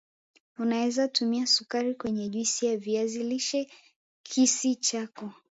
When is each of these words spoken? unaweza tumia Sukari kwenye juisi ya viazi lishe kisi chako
unaweza 0.57 1.07
tumia 1.07 1.47
Sukari 1.47 1.95
kwenye 1.95 2.29
juisi 2.29 2.65
ya 2.65 2.77
viazi 2.77 3.23
lishe 3.23 3.71
kisi 4.23 4.75
chako 4.75 5.33